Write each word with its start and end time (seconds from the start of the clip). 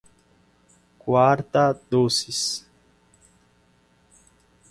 Cuarta 0.97 1.77
dosis 1.91 2.65